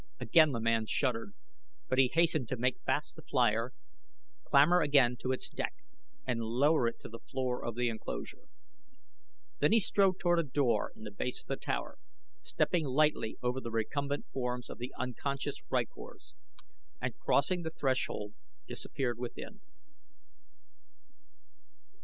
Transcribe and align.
Again 0.19 0.51
the 0.51 0.59
man 0.59 0.87
shuddered, 0.87 1.35
but 1.87 1.99
he 1.99 2.09
hastened 2.11 2.47
to 2.49 2.57
make 2.57 2.81
fast 2.87 3.15
the 3.15 3.21
flier, 3.21 3.71
clamber 4.43 4.81
again 4.81 5.15
to 5.17 5.31
its 5.31 5.47
deck 5.47 5.75
and 6.25 6.39
lower 6.41 6.87
it 6.87 6.99
to 7.01 7.07
the 7.07 7.19
floor 7.19 7.63
of 7.63 7.75
the 7.75 7.87
enclosure. 7.87 8.47
Then 9.59 9.71
he 9.71 9.79
strode 9.79 10.17
toward 10.17 10.39
a 10.39 10.43
door 10.43 10.91
in 10.95 11.03
the 11.03 11.11
base 11.11 11.39
of 11.43 11.45
the 11.45 11.55
tower, 11.55 11.99
stepping 12.41 12.85
lightly 12.87 13.37
over 13.43 13.61
the 13.61 13.69
recumbent 13.69 14.25
forms 14.33 14.71
of 14.71 14.79
the 14.79 14.91
unconscious 14.97 15.61
rykors, 15.69 16.33
and 16.99 17.15
crossing 17.19 17.61
the 17.61 17.69
threshold 17.69 18.33
disappeared 18.65 19.19
within. 19.19 19.61